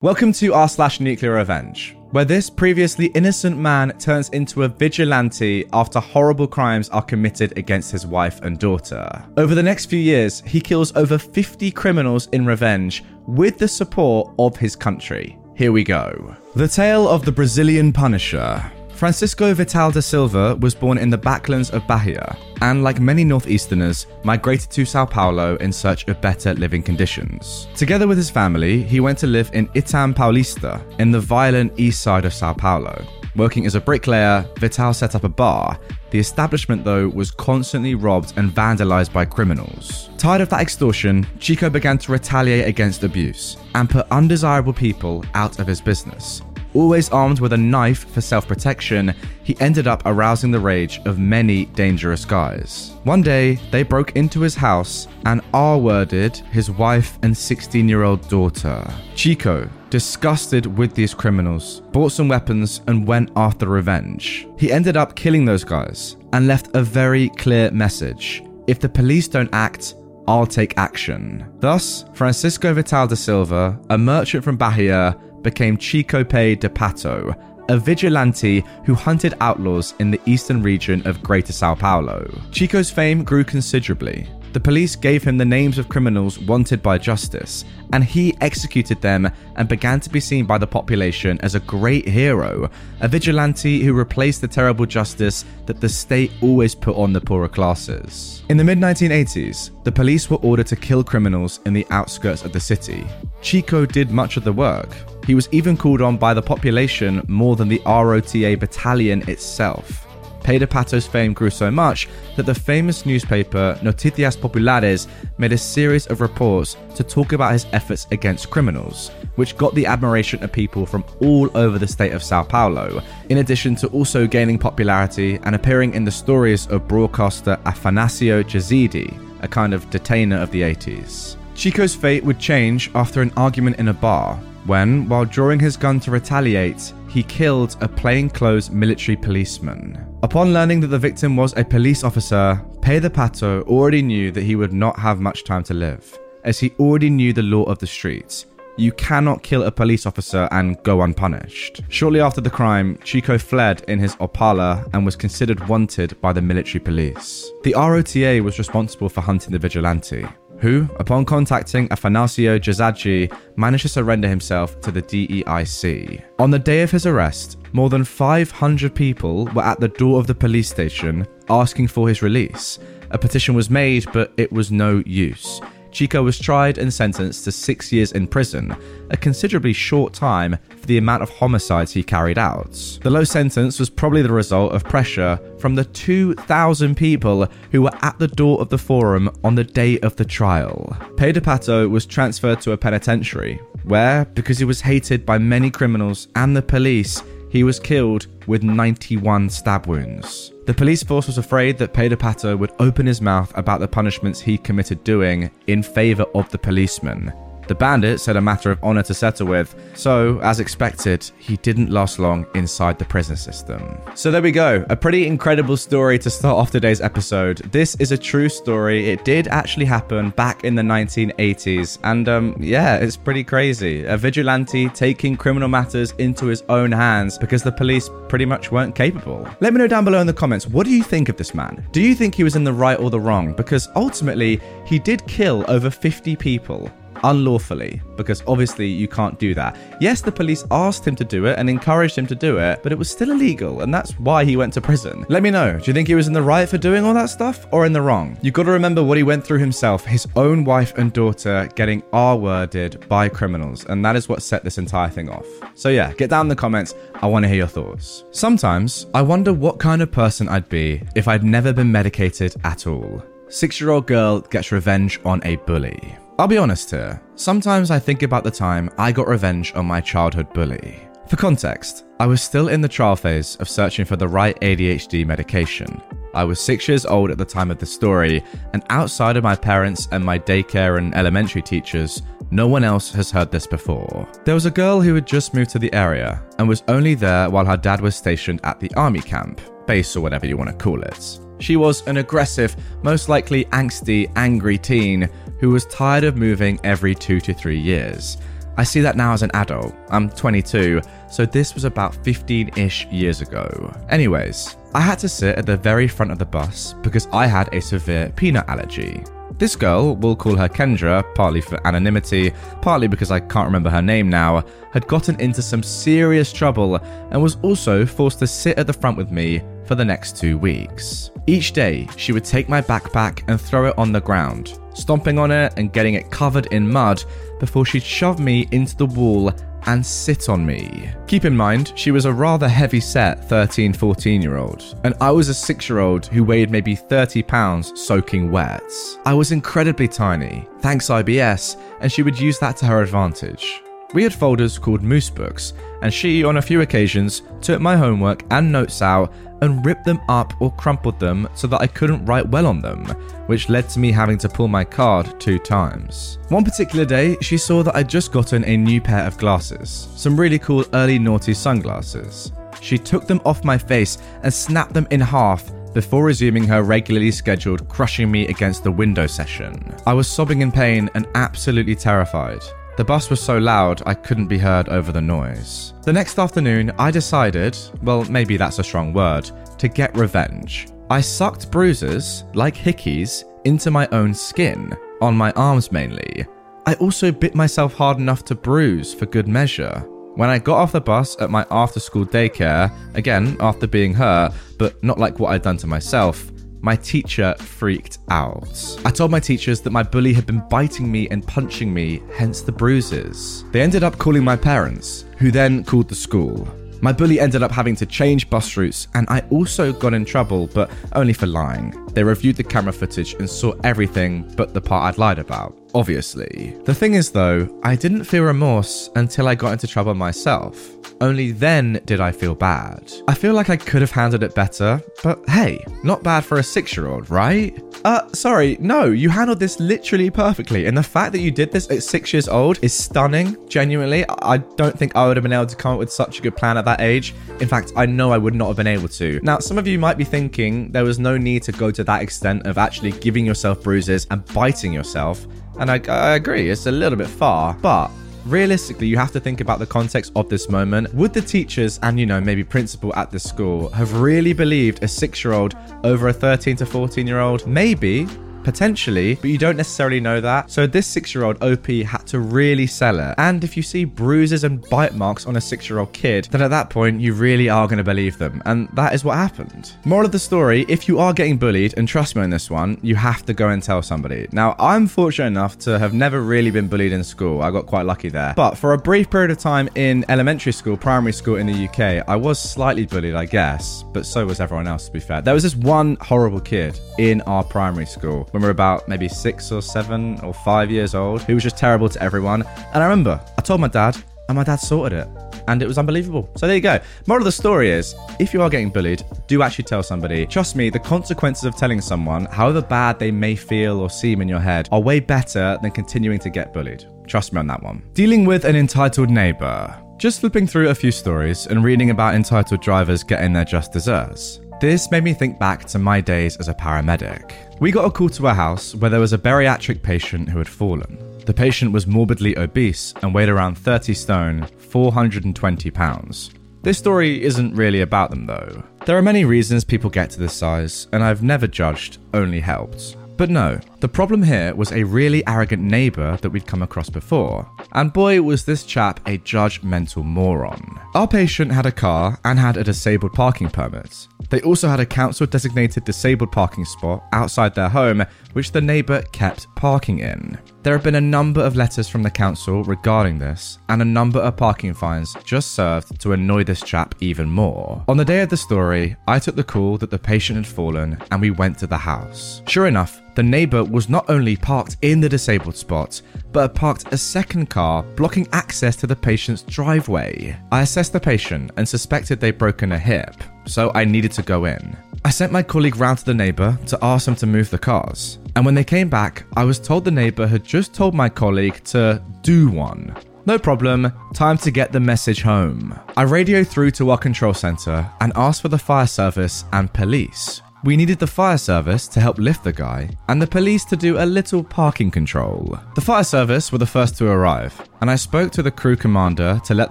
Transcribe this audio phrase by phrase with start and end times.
[0.00, 5.64] Welcome to r slash nuclear revenge, where this previously innocent man turns into a vigilante
[5.72, 9.10] after horrible crimes are committed against his wife and daughter.
[9.36, 14.32] Over the next few years, he kills over 50 criminals in revenge with the support
[14.38, 15.36] of his country.
[15.56, 16.36] Here we go.
[16.54, 18.70] The tale of the Brazilian Punisher.
[18.98, 24.06] Francisco Vital da Silva was born in the backlands of Bahia and, like many Northeasterners,
[24.24, 27.68] migrated to Sao Paulo in search of better living conditions.
[27.76, 32.02] Together with his family, he went to live in Itaim Paulista in the violent east
[32.02, 33.06] side of Sao Paulo.
[33.36, 35.78] Working as a bricklayer, Vital set up a bar.
[36.10, 40.10] The establishment, though, was constantly robbed and vandalized by criminals.
[40.18, 45.60] Tired of that extortion, Chico began to retaliate against abuse and put undesirable people out
[45.60, 46.42] of his business.
[46.74, 51.18] Always armed with a knife for self protection, he ended up arousing the rage of
[51.18, 52.92] many dangerous guys.
[53.04, 58.02] One day, they broke into his house and R worded his wife and 16 year
[58.02, 58.86] old daughter.
[59.14, 64.46] Chico, disgusted with these criminals, bought some weapons and went after revenge.
[64.58, 69.26] He ended up killing those guys and left a very clear message if the police
[69.28, 69.94] don't act,
[70.28, 71.50] I'll take action.
[71.58, 77.34] Thus, Francisco Vital da Silva, a merchant from Bahia, became Chico Pé de Pato,
[77.68, 82.26] a vigilante who hunted outlaws in the eastern region of Greater Sao Paulo.
[82.50, 84.26] Chico's fame grew considerably.
[84.54, 89.30] The police gave him the names of criminals wanted by justice, and he executed them
[89.56, 92.70] and began to be seen by the population as a great hero,
[93.00, 97.48] a vigilante who replaced the terrible justice that the state always put on the poorer
[97.48, 98.42] classes.
[98.48, 102.52] In the mid 1980s, the police were ordered to kill criminals in the outskirts of
[102.52, 103.06] the city.
[103.42, 104.88] Chico did much of the work,
[105.28, 110.06] he was even called on by the population more than the ROTA battalion itself.
[110.40, 115.06] Pé de Pato's fame grew so much that the famous newspaper Noticias Populares
[115.36, 119.84] made a series of reports to talk about his efforts against criminals, which got the
[119.84, 124.26] admiration of people from all over the state of Sao Paulo, in addition to also
[124.26, 129.12] gaining popularity and appearing in the stories of broadcaster Afanasio Jazadji,
[129.42, 131.36] a kind of Datena of the 80s.
[131.54, 136.00] Chico's fate would change after an argument in a bar, when, while drawing his gun
[136.00, 140.04] to retaliate, he killed a plainclothes military policeman.
[140.22, 144.42] Upon learning that the victim was a police officer, Pé de Pato already knew that
[144.42, 147.78] he would not have much time to live, as he already knew the law of
[147.78, 148.46] the streets.
[148.76, 151.80] You cannot kill a police officer and go unpunished.
[151.88, 156.42] Shortly after the crime, Chico fled in his Opala and was considered wanted by the
[156.42, 157.50] military police.
[157.64, 160.24] The ROTA was responsible for hunting the vigilante,
[160.60, 166.22] who, upon contacting Afanasio Jazadji, managed to surrender himself to the DEIC.
[166.38, 170.26] On the day of his arrest, more than 500 people were at the door of
[170.26, 172.78] the police station asking for his release.
[173.10, 175.60] A petition was made, but it was no use.
[175.98, 178.76] Chico was tried and sentenced to six years in prison,
[179.10, 182.70] a considerably short time for the amount of homicides he carried out.
[183.02, 187.98] The low sentence was probably the result of pressure from the 2,000 people who were
[188.02, 190.96] at the door of the forum on the day of the trial.
[191.16, 195.68] Pé de Pato was transferred to a penitentiary, where, because he was hated by many
[195.68, 200.52] criminals and the police, he was killed with 91 stab wounds.
[200.66, 203.88] The police force was afraid that Pé de Pato would open his mouth about the
[203.88, 207.32] punishments he committed doing in favour of the policeman,
[207.68, 211.90] the bandit said a matter of honour to settle with, so, as expected, he didn't
[211.90, 213.98] last long inside the prison system.
[214.14, 217.58] So there we go, a pretty incredible story to start off today's episode.
[217.70, 222.56] This is a true story, it did actually happen back in the 1980s, and um,
[222.58, 224.04] yeah, it's pretty crazy.
[224.04, 228.94] A vigilante taking criminal matters into his own hands because the police pretty much weren't
[228.94, 229.46] capable.
[229.60, 231.86] Let me know down below in the comments, what do you think of this man?
[231.92, 233.52] Do you think he was in the right or the wrong?
[233.52, 236.90] Because ultimately, he did kill over 50 people
[237.22, 239.76] unlawfully because obviously you can't do that.
[240.00, 242.92] Yes, the police asked him to do it and encouraged him to do it, but
[242.92, 245.24] it was still illegal and that's why he went to prison.
[245.28, 245.78] Let me know.
[245.78, 247.92] Do you think he was in the right for doing all that stuff or in
[247.92, 248.36] the wrong?
[248.42, 252.02] You got to remember what he went through himself, his own wife and daughter getting
[252.12, 255.46] R-worded by criminals, and that is what set this entire thing off.
[255.74, 256.94] So yeah, get down in the comments.
[257.14, 258.24] I want to hear your thoughts.
[258.30, 262.86] Sometimes I wonder what kind of person I'd be if I'd never been medicated at
[262.86, 263.22] all.
[263.48, 266.16] Six year old girl gets revenge on a bully.
[266.40, 270.00] I'll be honest here, sometimes I think about the time I got revenge on my
[270.00, 271.00] childhood bully.
[271.26, 275.26] For context, I was still in the trial phase of searching for the right ADHD
[275.26, 276.00] medication.
[276.34, 279.56] I was six years old at the time of the story, and outside of my
[279.56, 284.28] parents and my daycare and elementary teachers, no one else has heard this before.
[284.44, 287.50] There was a girl who had just moved to the area and was only there
[287.50, 290.76] while her dad was stationed at the army camp, base or whatever you want to
[290.76, 291.40] call it.
[291.60, 297.14] She was an aggressive, most likely angsty, angry teen who was tired of moving every
[297.14, 298.38] two to three years.
[298.76, 299.92] I see that now as an adult.
[300.08, 303.92] I'm 22, so this was about 15 ish years ago.
[304.08, 307.74] Anyways, I had to sit at the very front of the bus because I had
[307.74, 309.24] a severe peanut allergy.
[309.56, 314.02] This girl, we'll call her Kendra, partly for anonymity, partly because I can't remember her
[314.02, 316.96] name now, had gotten into some serious trouble
[317.30, 320.58] and was also forced to sit at the front with me for the next two
[320.58, 321.30] weeks.
[321.46, 325.50] Each day, she would take my backpack and throw it on the ground, stomping on
[325.50, 327.24] it and getting it covered in mud
[327.58, 329.50] before she'd shove me into the wall
[329.88, 331.10] and sit on me.
[331.26, 335.30] Keep in mind, she was a rather heavy set 13, 14 year old, and I
[335.30, 338.82] was a 6 year old who weighed maybe 30 pounds soaking wet.
[339.24, 343.82] I was incredibly tiny, thanks IBS, and she would use that to her advantage.
[344.14, 348.42] We had folders called Moose Books, and she, on a few occasions, took my homework
[348.50, 352.48] and notes out and ripped them up or crumpled them so that I couldn't write
[352.48, 353.04] well on them,
[353.48, 356.38] which led to me having to pull my card two times.
[356.48, 360.40] One particular day, she saw that I'd just gotten a new pair of glasses, some
[360.40, 362.52] really cool early naughty sunglasses.
[362.80, 367.30] She took them off my face and snapped them in half before resuming her regularly
[367.30, 369.94] scheduled crushing me against the window session.
[370.06, 372.62] I was sobbing in pain and absolutely terrified.
[372.98, 375.94] The bus was so loud I couldn't be heard over the noise.
[376.02, 379.48] The next afternoon, I decided, well, maybe that's a strong word,
[379.78, 380.88] to get revenge.
[381.08, 386.44] I sucked bruises, like hickeys, into my own skin, on my arms mainly.
[386.86, 390.00] I also bit myself hard enough to bruise for good measure.
[390.34, 394.54] When I got off the bus at my after school daycare, again after being hurt,
[394.76, 396.50] but not like what I'd done to myself,
[396.80, 399.00] my teacher freaked out.
[399.04, 402.60] I told my teachers that my bully had been biting me and punching me, hence
[402.60, 403.64] the bruises.
[403.72, 406.68] They ended up calling my parents, who then called the school.
[407.00, 410.68] My bully ended up having to change bus routes, and I also got in trouble,
[410.74, 411.94] but only for lying.
[412.14, 416.76] They reviewed the camera footage and saw everything but the part I'd lied about obviously.
[416.84, 420.90] The thing is, though, I didn't feel remorse until I got into trouble myself.
[421.20, 423.12] Only then did I feel bad.
[423.26, 426.62] I feel like I could have handled it better, but hey, not bad for a
[426.62, 427.76] six year old, right?
[428.04, 431.90] Uh, sorry, no, you handled this literally perfectly, and the fact that you did this
[431.90, 434.24] at six years old is stunning, genuinely.
[434.28, 436.56] I don't think I would have been able to come up with such a good
[436.56, 437.34] plan at that age.
[437.60, 439.40] In fact, I know I would not have been able to.
[439.42, 442.22] Now, some of you might be thinking there was no need to go to that
[442.22, 445.46] extent of actually giving yourself bruises and biting yourself.
[445.80, 448.10] And I, I agree, it's a little bit far, but
[448.48, 451.12] realistically, you have to think about the context of this moment.
[451.14, 455.08] Would the teachers and, you know, maybe principal at the school have really believed a
[455.08, 455.74] six year old
[456.04, 457.66] over a 13 to 14 year old?
[457.66, 458.26] Maybe,
[458.64, 460.70] potentially, but you don't necessarily know that.
[460.70, 463.34] So this six year old OP had to really sell it.
[463.38, 466.62] And if you see bruises and bite marks on a six year old kid, then
[466.62, 468.62] at that point, you really are going to believe them.
[468.66, 469.92] And that is what happened.
[470.04, 472.98] Moral of the story if you are getting bullied, and trust me on this one,
[473.02, 474.48] you have to go and tell somebody.
[474.52, 477.62] Now, I'm fortunate enough to have never really been bullied in school.
[477.62, 478.54] I got quite lucky there.
[478.56, 482.28] But for a brief period of time in elementary school, primary school in the UK,
[482.28, 485.40] I was slightly bullied, I guess, but so was everyone else, to be fair.
[485.42, 489.28] There was this one horrible kid in our primary school when we were about maybe
[489.28, 492.62] six or seven or five years old, who was just terrible to everyone.
[492.92, 494.16] And I remember I told my dad,
[494.48, 495.28] and my dad sorted it.
[495.68, 496.48] And it was unbelievable.
[496.56, 496.98] So there you go.
[497.26, 500.46] Moral of the story is if you are getting bullied, do actually tell somebody.
[500.46, 504.48] Trust me, the consequences of telling someone, however bad they may feel or seem in
[504.48, 507.04] your head, are way better than continuing to get bullied.
[507.26, 508.02] Trust me on that one.
[508.14, 509.94] Dealing with an entitled neighbor.
[510.16, 514.60] Just flipping through a few stories and reading about entitled drivers getting their just desserts.
[514.80, 517.52] This made me think back to my days as a paramedic.
[517.80, 520.66] We got a call to our house where there was a bariatric patient who had
[520.66, 521.16] fallen.
[521.46, 526.50] The patient was morbidly obese and weighed around 30 stone, 420 pounds.
[526.82, 528.82] This story isn't really about them though.
[529.06, 533.16] There are many reasons people get to this size, and I've never judged, only helped.
[533.36, 537.68] But no, the problem here was a really arrogant neighbour that we'd come across before.
[537.92, 541.00] And boy, was this chap a judgmental moron.
[541.14, 544.28] Our patient had a car and had a disabled parking permit.
[544.50, 549.22] They also had a council designated disabled parking spot outside their home, which the neighbour
[549.32, 550.58] kept parking in.
[550.84, 554.38] There have been a number of letters from the council regarding this, and a number
[554.38, 558.02] of parking fines just served to annoy this chap even more.
[558.08, 561.18] On the day of the story, I took the call that the patient had fallen
[561.30, 562.62] and we went to the house.
[562.66, 567.16] Sure enough, the neighbour was not only parked in the disabled spot, but parked a
[567.16, 570.58] second car blocking access to the patient's driveway.
[570.72, 574.64] I assessed the patient and suspected they'd broken a hip, so I needed to go
[574.64, 574.96] in.
[575.24, 578.40] I sent my colleague round to the neighbour to ask them to move the cars,
[578.56, 581.84] and when they came back, I was told the neighbour had just told my colleague
[581.84, 583.16] to do one.
[583.46, 585.96] No problem, time to get the message home.
[586.16, 590.60] I radioed through to our control centre and asked for the fire service and police.
[590.84, 594.18] We needed the fire service to help lift the guy, and the police to do
[594.18, 595.76] a little parking control.
[595.96, 599.60] The fire service were the first to arrive, and I spoke to the crew commander
[599.64, 599.90] to let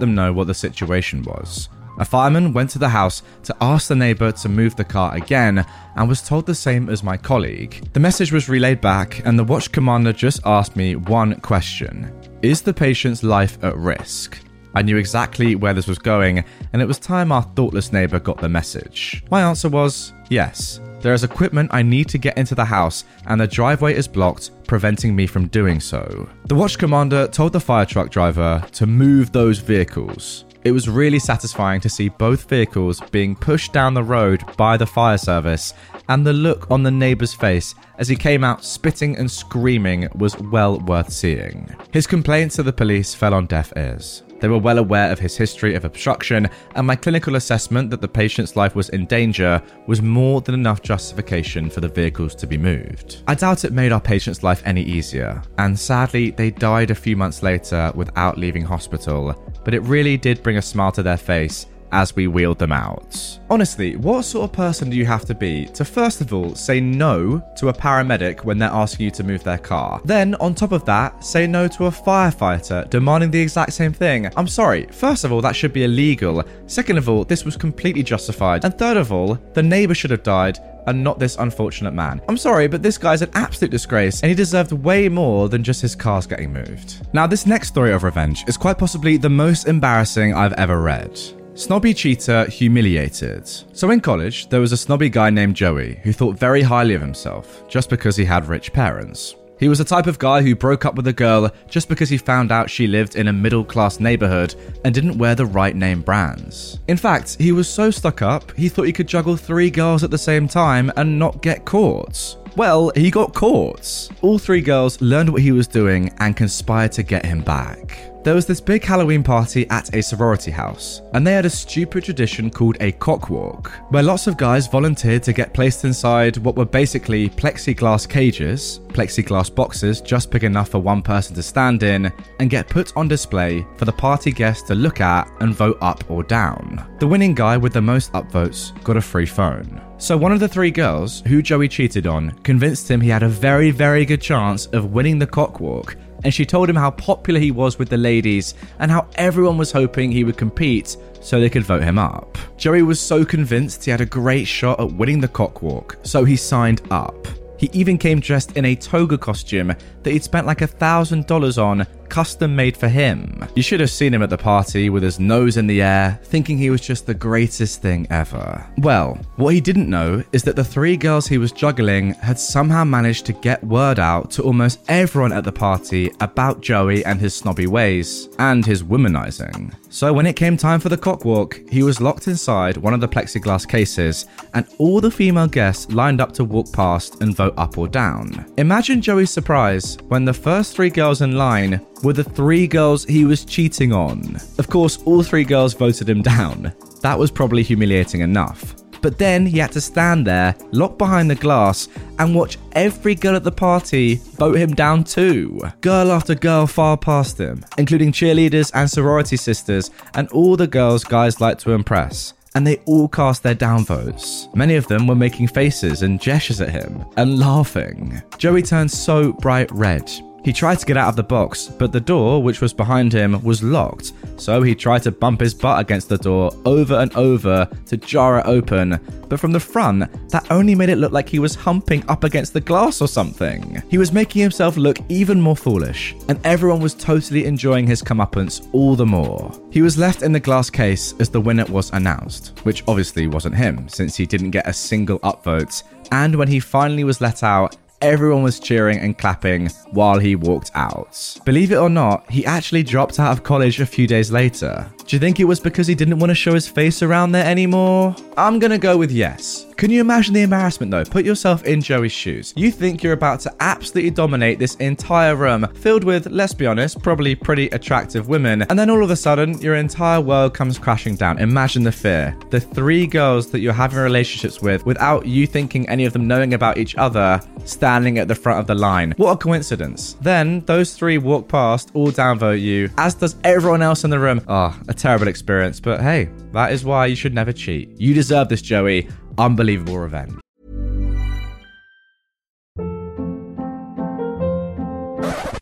[0.00, 1.68] them know what the situation was.
[1.98, 5.66] A fireman went to the house to ask the neighbour to move the car again
[5.96, 7.86] and was told the same as my colleague.
[7.92, 12.62] The message was relayed back, and the watch commander just asked me one question Is
[12.62, 14.38] the patient's life at risk?
[14.74, 18.38] I knew exactly where this was going, and it was time our thoughtless neighbour got
[18.38, 19.24] the message.
[19.30, 20.80] My answer was yes.
[21.00, 24.50] There is equipment I need to get into the house, and the driveway is blocked,
[24.66, 26.28] preventing me from doing so.
[26.46, 30.44] The watch commander told the fire truck driver to move those vehicles.
[30.64, 34.86] It was really satisfying to see both vehicles being pushed down the road by the
[34.86, 35.72] fire service,
[36.08, 40.38] and the look on the neighbour's face as he came out spitting and screaming was
[40.38, 41.74] well worth seeing.
[41.92, 44.24] His complaints to the police fell on deaf ears.
[44.40, 48.08] They were well aware of his history of obstruction, and my clinical assessment that the
[48.08, 52.58] patient's life was in danger was more than enough justification for the vehicles to be
[52.58, 53.22] moved.
[53.26, 57.16] I doubt it made our patient's life any easier, and sadly, they died a few
[57.16, 61.66] months later without leaving hospital, but it really did bring a smile to their face
[61.92, 63.38] as we wheeled them out.
[63.50, 66.80] Honestly, what sort of person do you have to be to first of all say
[66.80, 70.00] no to a paramedic when they're asking you to move their car?
[70.04, 74.30] Then, on top of that, say no to a firefighter demanding the exact same thing?
[74.36, 76.44] I'm sorry, first of all, that should be illegal.
[76.66, 78.64] Second of all, this was completely justified.
[78.64, 82.20] And third of all, the neighbor should have died and not this unfortunate man.
[82.28, 85.82] I'm sorry, but this guy's an absolute disgrace, and he deserved way more than just
[85.82, 87.06] his cars getting moved.
[87.12, 91.20] Now, this next story of revenge is quite possibly the most embarrassing I've ever read.
[91.58, 93.44] Snobby cheater humiliated.
[93.72, 97.00] So in college, there was a snobby guy named Joey who thought very highly of
[97.00, 99.34] himself just because he had rich parents.
[99.58, 102.16] He was the type of guy who broke up with a girl just because he
[102.16, 106.00] found out she lived in a middle class neighborhood and didn't wear the right name
[106.00, 106.78] brands.
[106.86, 110.12] In fact, he was so stuck up, he thought he could juggle three girls at
[110.12, 112.36] the same time and not get caught.
[112.56, 114.10] Well, he got caught.
[114.22, 117.98] All three girls learned what he was doing and conspired to get him back.
[118.28, 122.04] There was this big Halloween party at a sorority house, and they had a stupid
[122.04, 126.66] tradition called a cockwalk, where lots of guys volunteered to get placed inside what were
[126.66, 132.50] basically plexiglass cages, plexiglass boxes just big enough for one person to stand in, and
[132.50, 136.22] get put on display for the party guests to look at and vote up or
[136.22, 136.86] down.
[136.98, 139.80] The winning guy with the most upvotes got a free phone.
[139.96, 143.28] So one of the three girls, who Joey cheated on, convinced him he had a
[143.28, 147.50] very, very good chance of winning the cockwalk and she told him how popular he
[147.50, 151.64] was with the ladies and how everyone was hoping he would compete so they could
[151.64, 152.38] vote him up.
[152.56, 156.36] Joey was so convinced he had a great shot at winning the cockwalk, so he
[156.36, 157.26] signed up.
[157.58, 159.74] He even came dressed in a toga costume
[160.08, 163.46] that he'd spent like a thousand dollars on, custom made for him.
[163.54, 166.56] You should have seen him at the party with his nose in the air, thinking
[166.56, 168.64] he was just the greatest thing ever.
[168.78, 172.84] Well, what he didn't know is that the three girls he was juggling had somehow
[172.84, 177.34] managed to get word out to almost everyone at the party about Joey and his
[177.34, 179.74] snobby ways, and his womanizing.
[179.90, 183.08] So when it came time for the cockwalk, he was locked inside one of the
[183.08, 184.24] plexiglass cases,
[184.54, 188.50] and all the female guests lined up to walk past and vote up or down.
[188.56, 193.24] Imagine Joey's surprise when the first three girls in line were the three girls he
[193.24, 194.36] was cheating on.
[194.58, 196.72] Of course, all three girls voted him down.
[197.02, 198.74] That was probably humiliating enough.
[199.00, 201.88] But then he had to stand there, locked behind the glass,
[202.18, 205.60] and watch every girl at the party vote him down too.
[205.80, 211.04] Girl after girl far past him, including cheerleaders and sorority sisters, and all the girls
[211.04, 214.52] guys like to impress and they all cast their downvotes.
[214.52, 218.20] Many of them were making faces and gestures at him and laughing.
[218.36, 220.10] Joey turned so bright red
[220.44, 223.42] he tried to get out of the box, but the door, which was behind him,
[223.42, 227.68] was locked, so he tried to bump his butt against the door over and over
[227.86, 231.38] to jar it open, but from the front, that only made it look like he
[231.38, 233.82] was humping up against the glass or something.
[233.88, 238.68] He was making himself look even more foolish, and everyone was totally enjoying his comeuppance
[238.72, 239.52] all the more.
[239.70, 243.56] He was left in the glass case as the winner was announced, which obviously wasn't
[243.56, 247.76] him, since he didn't get a single upvote, and when he finally was let out,
[248.00, 251.36] Everyone was cheering and clapping while he walked out.
[251.44, 254.88] Believe it or not, he actually dropped out of college a few days later.
[255.08, 257.46] Do you think it was because he didn't want to show his face around there
[257.46, 258.14] anymore?
[258.36, 259.64] I'm gonna go with yes.
[259.78, 261.04] Can you imagine the embarrassment though?
[261.04, 262.52] Put yourself in Joey's shoes.
[262.56, 267.02] You think you're about to absolutely dominate this entire room filled with, let's be honest,
[267.02, 271.16] probably pretty attractive women, and then all of a sudden, your entire world comes crashing
[271.16, 271.38] down.
[271.38, 272.36] Imagine the fear.
[272.50, 276.52] The three girls that you're having relationships with, without you thinking any of them knowing
[276.52, 279.14] about each other, standing at the front of the line.
[279.16, 280.16] What a coincidence.
[280.20, 284.42] Then those three walk past, all downvote you, as does everyone else in the room.
[284.48, 287.88] Ah, terrible experience, but hey, that is why you should never cheat.
[288.00, 289.08] You deserve this, Joey.
[289.38, 290.32] Unbelievable revenge.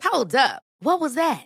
[0.03, 0.63] Hold up.
[0.79, 1.45] What was that?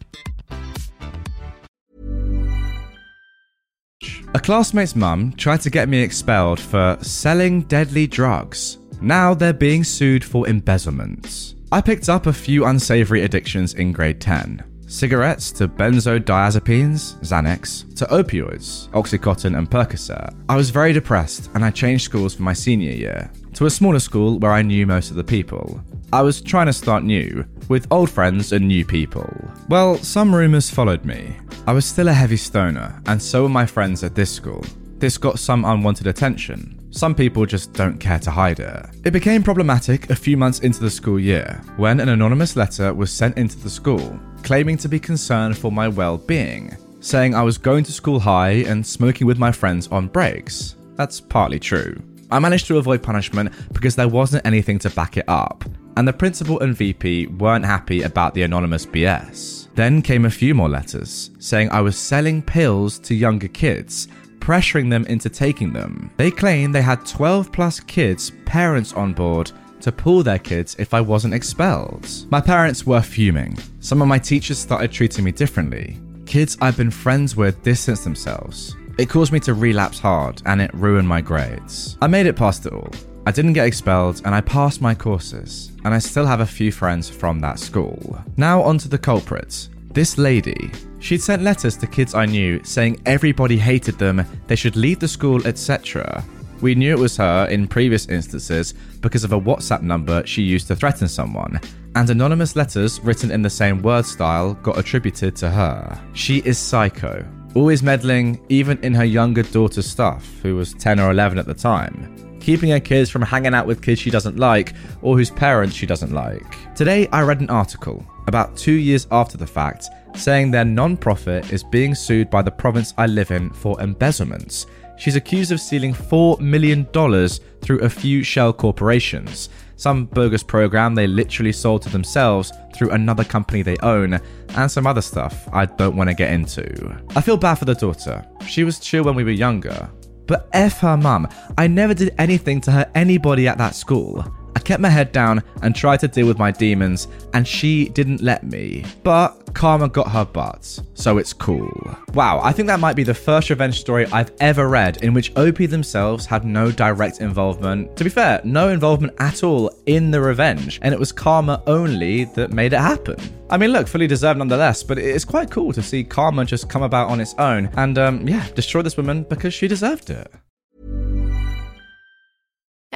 [4.33, 8.77] A classmate's mum tried to get me expelled for selling deadly drugs.
[9.01, 11.55] Now they're being sued for embezzlement.
[11.69, 18.05] I picked up a few unsavory addictions in grade 10 cigarettes to benzodiazepines, Xanax, to
[18.05, 20.35] opioids, Oxycontin and Percocet.
[20.49, 23.99] I was very depressed and I changed schools for my senior year to a smaller
[23.99, 25.81] school where I knew most of the people.
[26.13, 29.31] I was trying to start new, with old friends and new people.
[29.69, 31.37] Well, some rumours followed me.
[31.67, 34.65] I was still a heavy stoner, and so were my friends at this school.
[34.97, 36.77] This got some unwanted attention.
[36.91, 38.85] Some people just don't care to hide it.
[39.05, 43.11] It became problematic a few months into the school year when an anonymous letter was
[43.11, 47.57] sent into the school claiming to be concerned for my well being, saying I was
[47.57, 50.75] going to school high and smoking with my friends on breaks.
[50.95, 51.95] That's partly true.
[52.29, 55.63] I managed to avoid punishment because there wasn't anything to back it up,
[55.97, 59.67] and the principal and VP weren't happy about the anonymous BS.
[59.75, 64.07] Then came a few more letters saying I was selling pills to younger kids,
[64.39, 66.11] pressuring them into taking them.
[66.17, 70.93] They claimed they had 12 plus kids' parents on board to pull their kids if
[70.93, 72.07] I wasn't expelled.
[72.29, 73.57] My parents were fuming.
[73.79, 75.99] Some of my teachers started treating me differently.
[76.25, 78.75] Kids I've been friends with distanced themselves.
[78.97, 81.97] It caused me to relapse hard and it ruined my grades.
[82.01, 82.91] I made it past it all.
[83.23, 86.71] I didn't get expelled and I passed my courses, and I still have a few
[86.71, 88.19] friends from that school.
[88.35, 89.69] Now, on to the culprits.
[89.93, 94.75] This lady, she'd sent letters to kids I knew saying everybody hated them, they should
[94.75, 96.23] leave the school, etc.
[96.61, 100.67] We knew it was her in previous instances because of a WhatsApp number she used
[100.67, 101.59] to threaten someone,
[101.95, 105.99] and anonymous letters written in the same word style got attributed to her.
[106.13, 111.11] She is psycho, always meddling even in her younger daughter's stuff, who was 10 or
[111.11, 114.73] 11 at the time, keeping her kids from hanging out with kids she doesn't like
[115.01, 116.75] or whose parents she doesn't like.
[116.75, 121.53] Today, I read an article about two years after the fact saying their non profit
[121.53, 124.65] is being sued by the province I live in for embezzlements
[125.01, 131.07] She's accused of stealing $4 million through a few shell corporations, some bogus program they
[131.07, 135.95] literally sold to themselves through another company they own, and some other stuff I don't
[135.95, 136.95] want to get into.
[137.15, 138.23] I feel bad for the daughter.
[138.47, 139.89] She was chill when we were younger.
[140.31, 144.23] But F her mum, I never did anything to hurt anybody at that school.
[144.55, 148.21] I kept my head down and tried to deal with my demons, and she didn't
[148.21, 148.85] let me.
[149.03, 151.95] But Karma got her butt, so it's cool.
[152.13, 155.35] Wow, I think that might be the first revenge story I've ever read in which
[155.35, 157.95] OP themselves had no direct involvement.
[157.97, 162.25] To be fair, no involvement at all in the revenge, and it was Karma only
[162.25, 163.17] that made it happen.
[163.49, 166.83] I mean, look, fully deserved nonetheless, but it's quite cool to see Karma just come
[166.83, 170.31] about on its own and, um, yeah, destroy this woman because she deserved it.